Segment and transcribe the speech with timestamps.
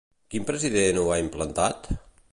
[0.35, 1.91] Quin president ho ha implantat?